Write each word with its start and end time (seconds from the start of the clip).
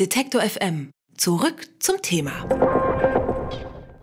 Detektor 0.00 0.42
FM. 0.42 0.90
Zurück 1.16 1.68
zum 1.78 2.02
Thema. 2.02 2.32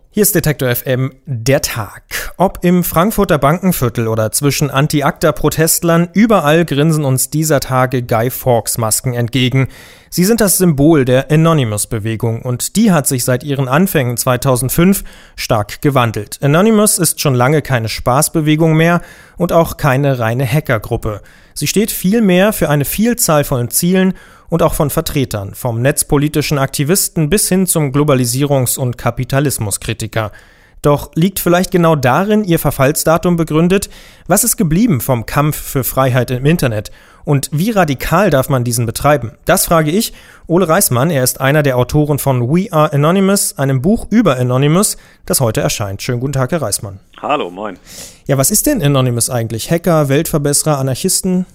Hier 0.09 0.23
ist 0.23 0.33
Detektor 0.33 0.73
FM 0.73 1.11
der 1.25 1.61
Tag. 1.61 2.03
Ob 2.37 2.59
im 2.63 2.85
Frankfurter 2.85 3.37
Bankenviertel 3.37 4.07
oder 4.07 4.31
zwischen 4.31 4.69
Anti-ACTA-Protestlern, 4.69 6.07
überall 6.13 6.63
grinsen 6.63 7.03
uns 7.03 7.29
dieser 7.29 7.59
Tage 7.59 8.03
Guy 8.03 8.29
Fawkes 8.29 8.77
Masken 8.77 9.13
entgegen. 9.13 9.67
Sie 10.09 10.23
sind 10.23 10.39
das 10.39 10.57
Symbol 10.57 11.03
der 11.03 11.29
Anonymous-Bewegung 11.29 12.41
und 12.41 12.77
die 12.77 12.93
hat 12.93 13.05
sich 13.05 13.25
seit 13.25 13.43
ihren 13.43 13.67
Anfängen 13.67 14.15
2005 14.15 15.03
stark 15.35 15.81
gewandelt. 15.81 16.39
Anonymous 16.41 16.99
ist 16.99 17.19
schon 17.19 17.35
lange 17.35 17.61
keine 17.61 17.89
Spaßbewegung 17.89 18.77
mehr 18.77 19.01
und 19.35 19.51
auch 19.51 19.75
keine 19.75 20.19
reine 20.19 20.45
Hackergruppe. 20.45 21.21
Sie 21.53 21.67
steht 21.67 21.91
vielmehr 21.91 22.53
für 22.53 22.69
eine 22.69 22.85
Vielzahl 22.85 23.43
von 23.43 23.69
Zielen 23.69 24.13
und 24.49 24.63
auch 24.63 24.73
von 24.73 24.89
Vertretern, 24.89 25.55
vom 25.55 25.81
netzpolitischen 25.81 26.57
Aktivisten 26.57 27.29
bis 27.29 27.47
hin 27.47 27.67
zum 27.67 27.91
Globalisierungs- 27.91 28.77
und 28.77 28.97
Kapitalismuskritiker. 28.97 30.31
Doch 30.81 31.11
liegt 31.13 31.39
vielleicht 31.39 31.69
genau 31.69 31.95
darin 31.95 32.43
ihr 32.43 32.57
Verfallsdatum 32.57 33.35
begründet? 33.35 33.89
Was 34.27 34.43
ist 34.43 34.57
geblieben 34.57 34.99
vom 34.99 35.25
Kampf 35.27 35.55
für 35.55 35.83
Freiheit 35.83 36.31
im 36.31 36.45
Internet? 36.45 36.91
Und 37.23 37.49
wie 37.51 37.69
radikal 37.69 38.31
darf 38.31 38.49
man 38.49 38.63
diesen 38.63 38.87
betreiben? 38.87 39.33
Das 39.45 39.65
frage 39.65 39.91
ich 39.91 40.13
Ole 40.47 40.67
Reismann. 40.67 41.11
Er 41.11 41.23
ist 41.23 41.39
einer 41.39 41.61
der 41.61 41.77
Autoren 41.77 42.17
von 42.17 42.49
We 42.49 42.71
Are 42.71 42.91
Anonymous, 42.91 43.59
einem 43.59 43.81
Buch 43.83 44.07
über 44.09 44.37
Anonymous, 44.37 44.97
das 45.27 45.39
heute 45.39 45.61
erscheint. 45.61 46.01
Schönen 46.01 46.19
guten 46.19 46.33
Tag, 46.33 46.51
Herr 46.51 46.63
Reismann. 46.63 46.99
Hallo, 47.21 47.51
moin. 47.51 47.77
Ja, 48.25 48.39
was 48.39 48.49
ist 48.49 48.65
denn 48.65 48.81
Anonymous 48.81 49.29
eigentlich? 49.29 49.69
Hacker, 49.69 50.09
Weltverbesserer, 50.09 50.79
Anarchisten? 50.79 51.45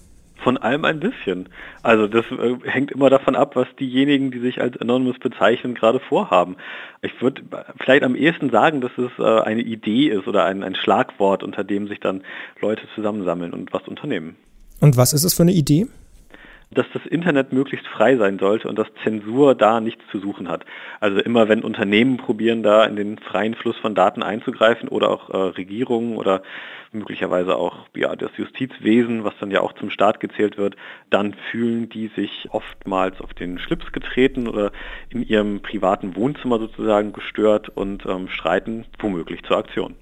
Von 0.47 0.59
allem 0.59 0.85
ein 0.85 1.01
bisschen. 1.01 1.49
Also 1.83 2.07
das 2.07 2.25
äh, 2.31 2.55
hängt 2.71 2.93
immer 2.93 3.11
davon 3.11 3.35
ab, 3.35 3.57
was 3.57 3.67
diejenigen, 3.81 4.31
die 4.31 4.39
sich 4.39 4.61
als 4.61 4.81
Anonymous 4.81 5.19
bezeichnen, 5.19 5.75
gerade 5.75 5.99
vorhaben. 5.99 6.55
Ich 7.03 7.21
würde 7.21 7.43
vielleicht 7.81 8.05
am 8.05 8.15
ehesten 8.15 8.51
sagen, 8.51 8.81
dass 8.81 8.93
es 8.97 9.11
äh, 9.19 9.41
eine 9.41 9.63
Idee 9.63 10.07
ist 10.07 10.29
oder 10.29 10.45
ein, 10.45 10.63
ein 10.63 10.77
Schlagwort, 10.77 11.43
unter 11.43 11.65
dem 11.65 11.89
sich 11.89 11.99
dann 11.99 12.23
Leute 12.61 12.83
zusammensammeln 12.95 13.53
und 13.53 13.73
was 13.73 13.89
unternehmen. 13.89 14.37
Und 14.81 14.97
was 14.97 15.13
ist 15.13 15.25
es 15.25 15.35
für 15.35 15.43
eine 15.43 15.51
Idee? 15.51 15.89
Dass 16.71 16.87
das 16.93 17.07
Internet 17.07 17.53
möglichst 17.53 17.87
frei 17.87 18.17
sein 18.17 18.39
sollte 18.39 18.69
und 18.69 18.79
dass 18.79 18.89
Zensur 19.05 19.55
da 19.55 19.81
nichts 19.81 20.03
zu 20.11 20.19
suchen 20.19 20.49
hat. 20.49 20.65
Also 21.01 21.21
immer 21.21 21.49
wenn 21.49 21.63
Unternehmen 21.63 22.17
probieren, 22.17 22.63
da 22.63 22.85
in 22.85 22.97
den 22.97 23.19
freien 23.19 23.55
Fluss 23.55 23.77
von 23.77 23.95
Daten 23.95 24.23
einzugreifen 24.23 24.89
oder 24.89 25.11
auch 25.11 25.31
äh, 25.31 25.37
Regierungen 25.37 26.17
oder 26.17 26.43
möglicherweise 26.93 27.57
auch 27.57 27.87
ja, 27.95 28.15
das 28.17 28.31
Justizwesen, 28.37 29.25
was 29.25 29.35
dann 29.41 29.51
ja 29.51 29.61
auch 29.61 29.75
zum 29.75 29.91
Staat 29.91 30.21
gezählt 30.21 30.57
wird, 30.57 30.77
dann 31.11 31.35
fühlen 31.51 31.89
die 31.89 32.11
sich 32.17 32.49
oftmals 32.51 33.21
auf 33.21 33.35
den 33.35 33.59
Schlips 33.59 33.93
getreten 33.93 34.49
oder 34.49 34.73
in 35.11 35.23
ihrem 35.23 35.61
privaten 35.61 36.17
Wohnzimmer 36.17 36.59
sozusagen 36.59 37.13
gestört 37.13 37.69
und 37.69 38.05
ähm, 38.07 38.29
streiten 38.29 38.87
womöglich 38.99 39.43
zur 39.45 39.59
Aktion. 39.59 39.95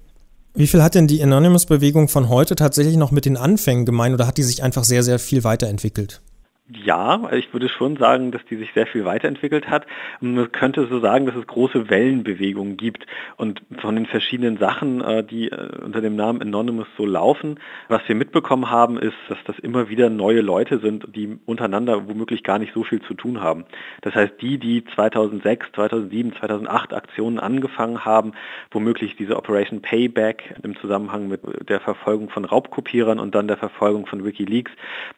Wie 0.53 0.67
viel 0.67 0.81
hat 0.81 0.95
denn 0.95 1.07
die 1.07 1.21
Anonymous-Bewegung 1.21 2.07
von 2.07 2.29
heute 2.29 2.55
tatsächlich 2.55 2.95
noch 2.95 3.11
mit 3.11 3.25
den 3.25 3.35
Anfängen 3.35 3.85
gemein 3.85 4.13
oder 4.13 4.25
hat 4.25 4.37
die 4.37 4.43
sich 4.43 4.63
einfach 4.63 4.85
sehr, 4.85 5.03
sehr 5.03 5.19
viel 5.19 5.43
weiterentwickelt? 5.43 6.21
Ja, 6.67 7.31
ich 7.31 7.53
würde 7.53 7.69
schon 7.69 7.95
sagen, 7.95 8.31
dass 8.31 8.43
die 8.45 8.55
sich 8.55 8.73
sehr 8.73 8.87
viel 8.87 9.05
weiterentwickelt 9.05 9.69
hat. 9.69 9.85
Man 10.19 10.51
könnte 10.51 10.87
so 10.87 10.99
sagen, 10.99 11.27
dass 11.27 11.35
es 11.35 11.45
große 11.45 11.91
Wellenbewegungen 11.91 12.75
gibt 12.75 13.05
und 13.37 13.61
von 13.81 13.95
den 13.95 14.07
verschiedenen 14.07 14.57
Sachen, 14.57 14.99
äh, 15.01 15.23
die 15.23 15.51
äh, 15.51 15.83
unter 15.83 16.01
dem 16.01 16.15
Namen 16.15 16.41
Anonymous 16.41 16.87
so 16.97 17.05
laufen, 17.05 17.59
was 17.87 18.01
wir 18.07 18.15
mitbekommen 18.15 18.71
haben, 18.71 18.97
ist, 18.97 19.13
dass 19.29 19.37
das 19.45 19.59
immer 19.59 19.89
wieder 19.89 20.09
neue 20.09 20.41
Leute 20.41 20.79
sind, 20.79 21.05
die 21.15 21.37
untereinander 21.45 22.07
womöglich 22.07 22.41
gar 22.41 22.57
nicht 22.57 22.73
so 22.73 22.83
viel 22.83 22.99
zu 23.03 23.13
tun 23.13 23.41
haben. 23.41 23.65
Das 24.01 24.15
heißt, 24.15 24.41
die, 24.41 24.57
die 24.57 24.85
2006, 24.95 25.67
2007, 25.75 26.33
2008 26.33 26.95
Aktionen 26.95 27.37
angefangen 27.37 28.05
haben, 28.05 28.31
womöglich 28.71 29.15
diese 29.15 29.37
Operation 29.37 29.83
Payback 29.83 30.55
im 30.63 30.75
Zusammenhang 30.77 31.27
mit 31.27 31.41
der 31.69 31.79
Verfolgung 31.79 32.31
von 32.31 32.43
Raubkopierern 32.43 33.19
und 33.19 33.35
dann 33.35 33.47
der 33.47 33.57
Verfolgung 33.57 34.07
von 34.07 34.25
WikiLeaks, 34.25 34.71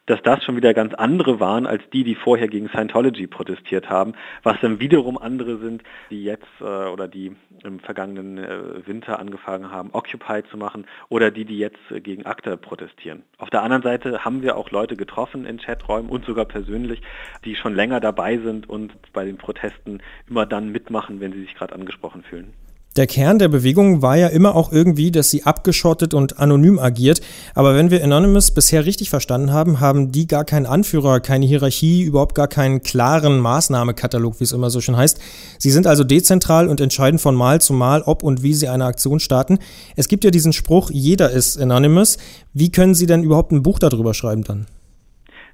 dass 0.04 0.20
das 0.22 0.44
schon 0.44 0.56
wieder 0.56 0.74
ganz 0.74 0.92
andere 0.92 1.37
waren 1.40 1.66
als 1.66 1.82
die, 1.92 2.04
die 2.04 2.14
vorher 2.14 2.48
gegen 2.48 2.68
Scientology 2.68 3.26
protestiert 3.26 3.88
haben, 3.88 4.14
was 4.42 4.56
dann 4.60 4.80
wiederum 4.80 5.18
andere 5.18 5.58
sind, 5.58 5.82
die 6.10 6.24
jetzt 6.24 6.46
äh, 6.60 6.64
oder 6.64 7.08
die 7.08 7.36
im 7.64 7.80
vergangenen 7.80 8.38
äh, 8.38 8.86
Winter 8.86 9.18
angefangen 9.18 9.70
haben, 9.70 9.90
Occupy 9.92 10.42
zu 10.50 10.56
machen 10.56 10.86
oder 11.08 11.30
die, 11.30 11.44
die 11.44 11.58
jetzt 11.58 11.78
äh, 11.90 12.00
gegen 12.00 12.26
ACTA 12.26 12.56
protestieren. 12.56 13.22
Auf 13.38 13.50
der 13.50 13.62
anderen 13.62 13.82
Seite 13.82 14.24
haben 14.24 14.42
wir 14.42 14.56
auch 14.56 14.70
Leute 14.70 14.96
getroffen 14.96 15.44
in 15.44 15.58
Chaträumen 15.58 16.10
und 16.10 16.24
sogar 16.24 16.44
persönlich, 16.44 17.02
die 17.44 17.56
schon 17.56 17.74
länger 17.74 18.00
dabei 18.00 18.38
sind 18.38 18.68
und 18.68 18.92
bei 19.12 19.24
den 19.24 19.38
Protesten 19.38 20.00
immer 20.28 20.46
dann 20.46 20.70
mitmachen, 20.70 21.20
wenn 21.20 21.32
sie 21.32 21.40
sich 21.40 21.54
gerade 21.54 21.74
angesprochen 21.74 22.22
fühlen. 22.22 22.52
Der 22.98 23.06
Kern 23.06 23.38
der 23.38 23.46
Bewegung 23.46 24.02
war 24.02 24.16
ja 24.16 24.26
immer 24.26 24.56
auch 24.56 24.72
irgendwie, 24.72 25.12
dass 25.12 25.30
sie 25.30 25.44
abgeschottet 25.44 26.14
und 26.14 26.40
anonym 26.40 26.80
agiert. 26.80 27.20
Aber 27.54 27.76
wenn 27.76 27.92
wir 27.92 28.02
Anonymous 28.02 28.50
bisher 28.50 28.86
richtig 28.86 29.08
verstanden 29.08 29.52
haben, 29.52 29.78
haben 29.78 30.10
die 30.10 30.26
gar 30.26 30.44
keinen 30.44 30.66
Anführer, 30.66 31.20
keine 31.20 31.46
Hierarchie, 31.46 32.02
überhaupt 32.02 32.34
gar 32.34 32.48
keinen 32.48 32.82
klaren 32.82 33.38
Maßnahmekatalog, 33.38 34.40
wie 34.40 34.44
es 34.44 34.50
immer 34.50 34.68
so 34.70 34.80
schön 34.80 34.96
heißt. 34.96 35.20
Sie 35.60 35.70
sind 35.70 35.86
also 35.86 36.02
dezentral 36.02 36.66
und 36.66 36.80
entscheiden 36.80 37.20
von 37.20 37.36
Mal 37.36 37.60
zu 37.60 37.72
Mal, 37.72 38.02
ob 38.02 38.24
und 38.24 38.42
wie 38.42 38.54
sie 38.54 38.66
eine 38.66 38.86
Aktion 38.86 39.20
starten. 39.20 39.60
Es 39.94 40.08
gibt 40.08 40.24
ja 40.24 40.32
diesen 40.32 40.52
Spruch, 40.52 40.90
jeder 40.90 41.30
ist 41.30 41.56
Anonymous. 41.56 42.18
Wie 42.52 42.72
können 42.72 42.96
Sie 42.96 43.06
denn 43.06 43.22
überhaupt 43.22 43.52
ein 43.52 43.62
Buch 43.62 43.78
darüber 43.78 44.12
schreiben 44.12 44.42
dann? 44.42 44.66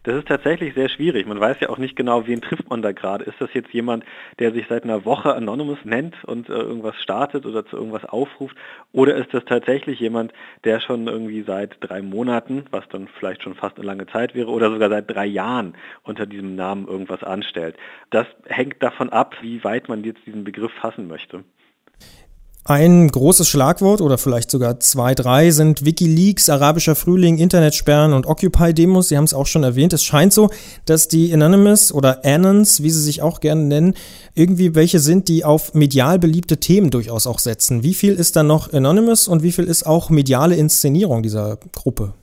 Das 0.05 0.17
ist 0.17 0.29
tatsächlich 0.29 0.75
sehr 0.75 0.91
schwierig. 0.91 1.27
Man 1.27 1.41
weiß 1.41 1.57
ja 1.61 1.71
auch 1.71 1.79
nicht 1.79 1.97
genau, 1.97 2.27
wen 2.27 2.43
trifft 2.43 2.69
man 2.69 2.83
da 2.83 2.93
gerade. 2.93 3.25
Ist 3.25 3.41
das 3.41 3.49
jetzt 3.55 3.73
jemand, 3.73 4.05
der 4.39 4.53
sich 4.53 4.67
seit 4.69 4.85
einer 4.85 5.07
Woche 5.07 5.35
Anonymous 5.35 5.79
nennt 5.85 6.23
und 6.25 6.51
äh, 6.51 6.53
irgendwas 6.53 6.97
startet 7.03 7.47
oder 7.47 7.65
zu 7.65 7.77
irgendwas 7.77 8.05
aufruft? 8.05 8.55
Oder 8.93 9.17
ist 9.17 9.33
das 9.33 9.47
tatsächlich 9.47 10.01
jemand, 10.01 10.35
der 10.65 10.81
schon 10.81 11.07
irgendwie 11.07 11.43
seit 11.43 11.79
drei 11.81 12.03
Monaten, 12.03 12.67
was 12.71 12.87
dann 12.91 13.09
vielleicht 13.19 13.43
schon 13.43 13.55
fast 13.55 13.79
eine 13.79 13.87
lange 13.87 14.07
Zeit 14.07 14.35
wäre, 14.35 14.51
oder 14.51 14.71
sogar 14.71 14.91
seit 14.91 15.11
drei 15.11 15.25
Jahren 15.25 15.75
unter 16.03 16.27
diesem 16.27 16.55
Namen 16.55 16.87
irgendwas 16.87 17.23
anstellt? 17.23 17.77
Das 18.11 18.27
hängt 18.45 18.83
davon 18.83 19.09
ab, 19.09 19.37
wie 19.41 19.65
weit 19.65 19.89
man 19.89 20.05
jetzt 20.05 20.27
diesen 20.27 20.45
Begriff 20.45 20.73
fassen 20.73 21.09
möchte. 21.09 21.45
Ein 22.67 23.09
großes 23.09 23.47
Schlagwort 23.47 24.01
oder 24.01 24.17
vielleicht 24.17 24.51
sogar 24.51 24.81
zwei, 24.81 25.15
drei 25.15 25.51
sind 25.51 25.85
Wikileaks, 25.85 26.49
arabischer 26.49 26.95
Frühling, 26.95 27.37
Internetsperren 27.37 28.15
und 28.15 28.25
Occupy-Demos. 28.25 29.11
Sie 29.11 29.19
haben 29.19 29.25
es 29.25 29.35
auch 29.35 29.45
schon 29.47 29.65
erwähnt. 29.65 29.93
Es 29.93 30.03
scheint 30.03 30.33
so, 30.33 30.49
dass 30.87 31.07
die 31.07 31.31
Anonymous 31.35 31.93
oder 31.93 32.25
Anons, 32.25 32.83
wie 32.83 32.89
sie 32.89 33.03
sich 33.03 33.21
auch 33.21 33.41
gerne 33.41 33.65
nennen, 33.65 33.93
irgendwie 34.35 34.75
welche 34.75 34.99
sind, 34.99 35.29
die 35.29 35.45
auf 35.45 35.75
medial 35.75 36.19
beliebte 36.19 36.57
Themen 36.57 36.91
durchaus 36.91 37.27
auch 37.27 37.39
setzen. 37.39 37.83
Wie 37.83 37.93
viel 37.93 38.15
ist 38.15 38.35
dann 38.35 38.47
noch 38.47 38.73
Anonymous 38.73 39.29
und 39.29 39.43
wie 39.43 39.53
viel 39.53 39.65
ist 39.65 39.83
auch 39.83 40.09
mediale 40.09 40.57
Inszenierung 40.57 41.23
dieser 41.23 41.59
Gruppe? 41.73 42.15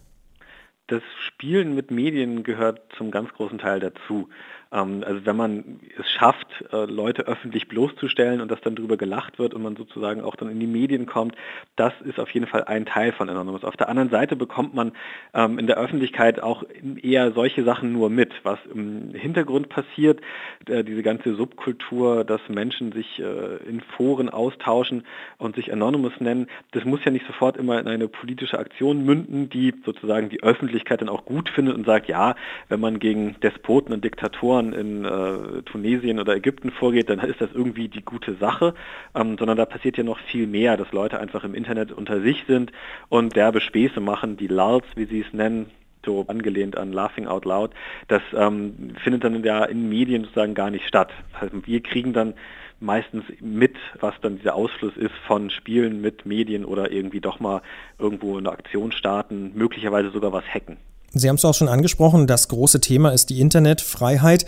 Das 0.88 1.04
Spielen 1.28 1.76
mit 1.76 1.92
Medien 1.92 2.42
gehört 2.42 2.82
zum 2.98 3.12
ganz 3.12 3.32
großen 3.34 3.60
Teil 3.60 3.80
dazu. 3.80 4.28
Ähm, 4.72 5.04
also 5.06 5.26
wenn 5.26 5.36
man 5.36 5.80
es 6.00 6.10
schafft, 6.10 6.48
äh, 6.72 6.86
Leute 6.86 7.28
öffentlich 7.28 7.68
bloßzustellen 7.68 8.42
und 8.42 8.50
dass 8.50 8.62
dann 8.62 8.76
darüber 8.76 8.98
gelacht 8.98 9.40
wird 9.40 9.54
und 9.54 9.62
man 9.62 9.76
sozusagen 9.76 10.22
auch 10.22 10.36
dann 10.36 10.50
in 10.50 10.60
die 10.60 10.68
Medien 10.68 11.06
kommt, 11.06 11.36
das 11.76 11.94
ist 12.06 12.20
auf 12.20 12.30
jeden 12.32 12.48
Fall 12.48 12.64
ein 12.66 12.86
Teil 12.86 13.12
von 13.12 13.30
Anonymous. 13.30 13.64
Auf 13.64 13.78
der 13.78 13.90
anderen 13.90 14.10
Seite 14.10 14.36
bekommt 14.36 14.74
man 14.74 14.94
ähm, 15.34 15.60
in 15.60 15.68
der 15.68 15.78
Öffentlichkeit 15.78 16.42
auch 16.42 16.64
eher 17.02 17.32
solche 17.32 17.64
Sachen 17.64 17.92
nur 17.92 18.10
mit, 18.10 18.34
was 18.44 18.60
im 18.74 19.14
Hintergrund 19.14 19.70
passiert, 19.70 20.22
äh, 20.68 20.84
diese 20.84 21.04
ganze 21.04 21.36
Subkultur, 21.36 22.24
dass 22.24 22.42
Menschen 22.50 22.92
sich 22.92 23.20
äh, 23.20 23.58
in 23.68 23.82
Foren 23.82 24.30
austauschen 24.30 25.04
und 25.38 25.56
sich 25.56 25.72
Anonymous 25.72 26.14
nennen, 26.20 26.48
das 26.72 26.86
muss 26.86 27.04
ja 27.04 27.12
nicht 27.12 27.26
sofort 27.28 27.58
immer 27.58 27.80
in 27.80 27.88
eine 27.88 28.08
politische 28.08 28.60
Aktion 28.60 29.04
münden, 29.06 29.50
die 29.50 29.74
sozusagen 29.86 30.30
die 30.30 30.44
Öffentlichkeit 30.44 31.02
dann 31.02 31.10
auch 31.10 31.26
gut 31.26 31.50
findet 31.50 31.76
und 31.76 31.86
sagt, 31.86 32.08
ja, 32.08 32.36
wenn 32.70 32.80
man 32.80 33.00
gegen 33.00 33.36
Despoten 33.42 33.94
und 33.94 34.04
Diktatoren 34.04 34.61
man 34.62 34.74
in 34.74 35.06
äh, 35.06 35.62
Tunesien 35.64 36.20
oder 36.20 36.36
Ägypten 36.36 36.72
vorgeht, 36.72 37.10
dann 37.10 37.20
ist 37.20 37.42
das 37.42 37.50
irgendwie 37.54 37.88
die 37.88 38.04
gute 38.04 38.36
Sache, 38.36 38.74
ähm, 39.16 39.38
sondern 39.38 39.58
da 39.58 39.66
passiert 39.66 39.98
ja 39.98 40.04
noch 40.04 40.20
viel 40.20 40.48
mehr, 40.48 40.78
dass 40.78 40.92
Leute 40.92 41.20
einfach 41.20 41.44
im 41.44 41.56
Internet 41.56 41.92
unter 41.92 42.22
sich 42.22 42.44
sind 42.48 42.72
und 43.10 43.36
derbe 43.36 43.62
Späße 43.62 44.00
machen, 44.00 44.38
die 44.38 44.48
Lulz, 44.48 44.86
wie 44.96 45.06
sie 45.06 45.22
es 45.22 45.34
nennen, 45.34 45.68
so 46.06 46.26
angelehnt 46.28 46.78
an 46.78 46.92
Laughing 46.92 47.28
Out 47.28 47.46
Loud, 47.46 47.72
das 48.08 48.22
ähm, 48.36 48.96
findet 49.04 49.24
dann 49.24 49.44
ja 49.44 49.64
in 49.66 49.90
Medien 49.90 50.24
sozusagen 50.24 50.56
gar 50.56 50.72
nicht 50.72 50.88
statt. 50.88 51.12
Also 51.40 51.66
wir 51.66 51.82
kriegen 51.82 52.14
dann 52.14 52.34
meistens 52.80 53.24
mit, 53.40 53.78
was 54.00 54.16
dann 54.22 54.38
dieser 54.38 54.56
Ausfluss 54.56 54.98
ist 54.98 55.14
von 55.28 55.52
Spielen 55.52 56.02
mit 56.02 56.26
Medien 56.26 56.66
oder 56.66 56.92
irgendwie 56.92 57.22
doch 57.22 57.40
mal 57.40 57.62
irgendwo 58.00 58.38
eine 58.38 58.52
Aktion 58.52 58.92
starten, 58.92 59.52
möglicherweise 59.54 60.10
sogar 60.10 60.34
was 60.34 60.46
hacken. 60.46 60.78
Sie 61.14 61.28
haben 61.28 61.36
es 61.36 61.44
auch 61.44 61.54
schon 61.54 61.68
angesprochen, 61.68 62.26
das 62.26 62.48
große 62.48 62.80
Thema 62.80 63.10
ist 63.10 63.30
die 63.30 63.42
Internetfreiheit. 63.42 64.46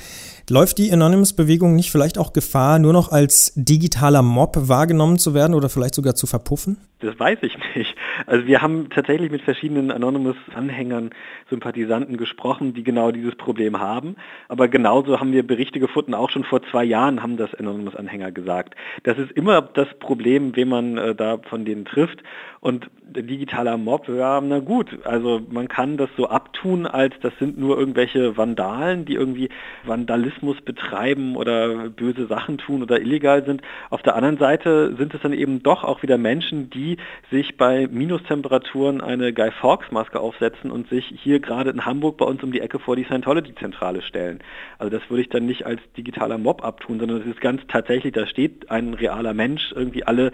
Läuft 0.49 0.77
die 0.77 0.91
Anonymous-Bewegung 0.91 1.75
nicht 1.75 1.91
vielleicht 1.91 2.17
auch 2.17 2.31
Gefahr, 2.31 2.79
nur 2.79 2.93
noch 2.93 3.11
als 3.11 3.51
digitaler 3.55 4.21
Mob 4.21 4.57
wahrgenommen 4.57 5.19
zu 5.19 5.33
werden 5.33 5.55
oder 5.55 5.67
vielleicht 5.67 5.95
sogar 5.95 6.15
zu 6.15 6.25
verpuffen? 6.25 6.77
Das 7.03 7.19
weiß 7.19 7.39
ich 7.41 7.57
nicht. 7.75 7.95
Also 8.25 8.47
wir 8.47 8.61
haben 8.61 8.89
tatsächlich 8.89 9.29
mit 9.29 9.41
verschiedenen 9.41 9.91
Anonymous-Anhängern, 9.91 11.09
Sympathisanten 11.49 12.15
gesprochen, 12.15 12.73
die 12.73 12.83
genau 12.83 13.11
dieses 13.11 13.35
Problem 13.35 13.79
haben. 13.79 14.15
Aber 14.47 14.69
genauso 14.69 15.19
haben 15.19 15.33
wir 15.33 15.45
Berichte 15.45 15.81
gefunden, 15.81 16.13
auch 16.13 16.29
schon 16.29 16.45
vor 16.45 16.63
zwei 16.71 16.85
Jahren 16.85 17.21
haben 17.21 17.35
das 17.35 17.53
Anonymous-Anhänger 17.55 18.31
gesagt. 18.31 18.75
Das 19.03 19.17
ist 19.17 19.31
immer 19.33 19.61
das 19.61 19.87
Problem, 19.99 20.55
wen 20.55 20.69
man 20.69 20.97
äh, 20.97 21.13
da 21.13 21.39
von 21.49 21.65
denen 21.65 21.83
trifft. 21.83 22.23
Und 22.61 22.89
digitaler 23.01 23.77
Mob, 23.77 24.07
ja, 24.07 24.39
na 24.39 24.59
gut, 24.59 24.87
also 25.03 25.41
man 25.49 25.67
kann 25.67 25.97
das 25.97 26.09
so 26.15 26.29
abtun, 26.29 26.87
als 26.87 27.13
das 27.21 27.33
sind 27.37 27.57
nur 27.57 27.77
irgendwelche 27.77 28.37
Vandalen, 28.37 29.03
die 29.03 29.15
irgendwie 29.15 29.49
Vandalismus 29.83 30.61
betreiben 30.61 31.35
oder 31.35 31.89
böse 31.89 32.25
Sachen 32.27 32.57
tun 32.57 32.81
oder 32.81 33.01
illegal 33.01 33.43
sind. 33.45 33.61
Auf 33.89 34.01
der 34.01 34.15
anderen 34.15 34.37
Seite 34.37 34.95
sind 34.97 35.13
es 35.13 35.21
dann 35.21 35.33
eben 35.33 35.61
doch 35.61 35.83
auch 35.83 36.03
wieder 36.03 36.17
Menschen, 36.17 36.69
die 36.69 36.92
sich 37.31 37.57
bei 37.57 37.87
Minustemperaturen 37.87 39.01
eine 39.01 39.33
Guy 39.33 39.51
Fawkes 39.51 39.91
Maske 39.91 40.19
aufsetzen 40.19 40.71
und 40.71 40.89
sich 40.89 41.05
hier 41.21 41.39
gerade 41.39 41.69
in 41.69 41.85
Hamburg 41.85 42.17
bei 42.17 42.25
uns 42.25 42.43
um 42.43 42.51
die 42.51 42.61
Ecke 42.61 42.79
vor 42.79 42.95
die 42.95 43.03
Scientology-Zentrale 43.03 44.01
stellen. 44.01 44.39
Also 44.77 44.95
das 44.95 45.09
würde 45.09 45.21
ich 45.21 45.29
dann 45.29 45.45
nicht 45.45 45.65
als 45.65 45.81
digitaler 45.97 46.37
Mob 46.37 46.63
abtun, 46.63 46.99
sondern 46.99 47.21
es 47.21 47.27
ist 47.27 47.41
ganz 47.41 47.61
tatsächlich, 47.67 48.13
da 48.13 48.27
steht 48.27 48.69
ein 48.71 48.93
realer 48.93 49.33
Mensch 49.33 49.73
irgendwie 49.75 50.03
alle 50.03 50.31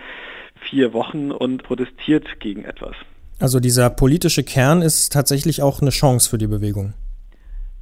vier 0.62 0.94
Wochen 0.94 1.32
und 1.32 1.64
protestiert 1.64 2.40
gegen 2.40 2.66
etwas. 2.66 2.96
Also 3.40 3.60
dieser 3.62 3.90
politische 3.90 4.44
Kern 4.44 4.82
ist 4.82 5.14
tatsächlich 5.14 5.62
auch 5.62 5.82
eine 5.82 5.92
Chance 5.92 6.30
für 6.30 6.38
die 6.38 6.48
Bewegung. 6.48 6.94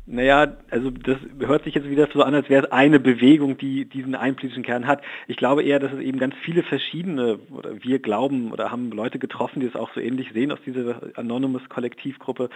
Naja, 0.10 0.56
also 0.72 0.90
das 0.90 1.18
hört 1.38 1.66
sich 1.66 1.76
jetzt 1.76 1.90
wieder 1.90 2.08
so 2.14 2.24
an, 2.24 2.34
als 2.34 2.50
wäre 2.50 2.64
es 2.64 2.72
eine 2.72 2.98
Bewegung, 2.98 3.58
die 3.58 3.84
diesen 3.84 4.16
einpolitischen 4.16 4.64
Kern 4.64 4.88
hat. 4.88 5.02
Ich 5.28 5.36
glaube 5.36 5.64
eher, 5.64 5.80
dass 5.80 5.92
es 5.92 6.00
eben 6.00 6.18
ganz 6.18 6.34
viele 6.46 6.64
verschiedene, 6.64 7.40
oder 7.52 7.84
wir 7.84 8.00
glauben 8.00 8.54
oder 8.54 8.72
haben 8.72 8.90
Leute 8.92 9.20
getroffen, 9.20 9.60
die 9.60 9.66
es 9.66 9.76
auch 9.76 9.94
so 9.94 10.00
ähnlich 10.00 10.32
sehen 10.32 10.54
aus 10.54 10.60
dieser 10.66 11.02
Anonymous-Kollektivgruppe, 11.16 12.50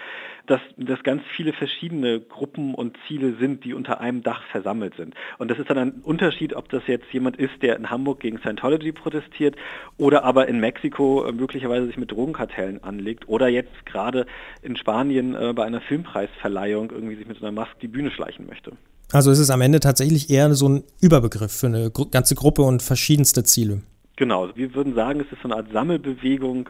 dass 0.48 0.62
das 0.78 1.04
ganz 1.04 1.24
viele 1.36 1.52
verschiedene 1.52 2.22
Gruppen 2.22 2.74
und 2.74 2.98
Ziele 3.06 3.34
sind, 3.38 3.66
die 3.66 3.74
unter 3.74 4.00
einem 4.00 4.24
Dach 4.24 4.44
versammelt 4.44 4.96
sind. 4.96 5.14
Und 5.38 5.52
das 5.52 5.60
ist 5.60 5.70
dann 5.70 5.78
ein 5.78 5.92
Unterschied, 6.04 6.54
ob 6.54 6.70
das 6.70 6.88
jetzt 6.88 7.12
jemand 7.12 7.36
ist, 7.36 7.62
der 7.62 7.76
in 7.76 7.90
Hamburg 7.90 8.22
gegen 8.22 8.38
Scientology 8.38 8.94
protestiert 8.94 9.58
oder 9.98 10.24
aber 10.24 10.48
in 10.48 10.62
Mexiko 10.62 11.26
äh, 11.26 11.34
möglicherweise 11.34 11.88
sich 11.88 11.98
mit 11.98 12.12
Drogenkartellen 12.14 12.82
anlegt 12.82 13.28
oder 13.28 13.50
jetzt 13.50 13.86
gerade 13.86 14.26
in 14.62 14.78
Spanien 14.78 15.36
äh, 15.36 15.52
bei 15.54 15.66
einer 15.66 15.82
Filmpreisverleihung 15.82 16.92
irgendwie 16.92 17.18
sich 17.18 17.28
mit 17.28 17.41
einer 17.42 17.52
Maske 17.52 17.76
die 17.82 17.88
Bühne 17.88 18.12
schleichen 18.12 18.48
möchte. 18.48 18.74
Also 19.12 19.32
ist 19.32 19.40
es 19.40 19.50
am 19.50 19.62
Ende 19.62 19.80
tatsächlich 19.80 20.30
eher 20.30 20.54
so 20.54 20.70
ein 20.70 20.84
Überbegriff 21.02 21.52
für 21.52 21.68
eine 21.68 21.92
ganze 21.92 22.36
Gruppe 22.36 22.62
und 22.62 22.82
verschiedenste 22.82 23.44
Ziele. 23.44 23.82
Genau, 24.16 24.50
wir 24.56 24.74
würden 24.74 24.94
sagen, 24.94 25.20
es 25.20 25.32
ist 25.32 25.42
so 25.42 25.50
eine 25.50 25.58
Art 25.58 25.72
Sammelbewegung 25.74 26.70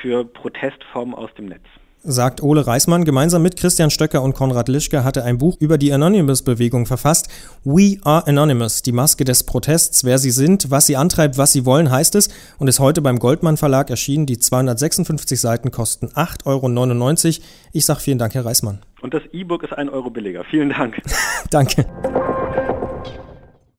für 0.00 0.24
Protestformen 0.24 1.14
aus 1.14 1.30
dem 1.36 1.46
Netz 1.46 1.64
sagt 2.04 2.42
Ole 2.42 2.66
Reismann. 2.66 3.04
Gemeinsam 3.04 3.42
mit 3.42 3.56
Christian 3.56 3.90
Stöcker 3.90 4.22
und 4.22 4.34
Konrad 4.34 4.68
Lischke 4.68 5.04
hatte 5.04 5.24
ein 5.24 5.38
Buch 5.38 5.56
über 5.60 5.78
die 5.78 5.92
Anonymous-Bewegung 5.92 6.86
verfasst. 6.86 7.28
We 7.64 7.98
are 8.04 8.26
Anonymous, 8.26 8.82
die 8.82 8.92
Maske 8.92 9.24
des 9.24 9.44
Protests. 9.44 10.04
Wer 10.04 10.18
sie 10.18 10.30
sind, 10.30 10.70
was 10.70 10.86
sie 10.86 10.96
antreibt, 10.96 11.38
was 11.38 11.52
sie 11.52 11.64
wollen, 11.64 11.90
heißt 11.90 12.14
es 12.14 12.28
und 12.58 12.68
ist 12.68 12.80
heute 12.80 13.02
beim 13.02 13.18
Goldmann 13.18 13.56
Verlag 13.56 13.90
erschienen. 13.90 14.26
Die 14.26 14.38
256 14.38 15.40
Seiten 15.40 15.70
kosten 15.70 16.08
8,99 16.08 16.44
Euro. 16.46 17.46
Ich 17.72 17.86
sage 17.86 18.00
vielen 18.00 18.18
Dank, 18.18 18.34
Herr 18.34 18.44
Reismann. 18.44 18.80
Und 19.02 19.12
das 19.14 19.22
E-Book 19.32 19.64
ist 19.64 19.72
ein 19.72 19.88
Euro 19.88 20.10
billiger. 20.10 20.44
Vielen 20.44 20.70
Dank. 20.70 21.02
Danke. 21.50 21.84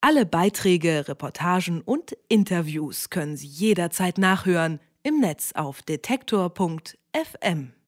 Alle 0.01 0.25
Beiträge, 0.25 1.07
Reportagen 1.07 1.81
und 1.81 2.15
Interviews 2.27 3.09
können 3.09 3.37
Sie 3.37 3.47
jederzeit 3.47 4.17
nachhören 4.17 4.79
im 5.01 5.19
Netz 5.19 5.53
auf 5.55 5.81
detektor.fm. 5.81 7.73